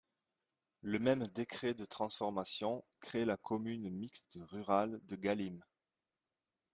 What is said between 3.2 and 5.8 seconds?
la Commune Mixte Rurale de Galim.